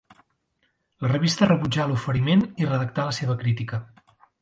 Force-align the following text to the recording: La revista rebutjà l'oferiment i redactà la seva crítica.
La 1.03 1.11
revista 1.11 1.49
rebutjà 1.51 1.87
l'oferiment 1.91 2.43
i 2.65 2.71
redactà 2.73 3.09
la 3.11 3.15
seva 3.23 3.41
crítica. 3.45 3.85